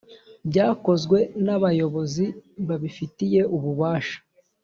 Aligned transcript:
byakozwe 0.49 1.17
n’abayobozi 1.45 2.25
babifitiye 2.67 3.41
ububasha 3.55 4.17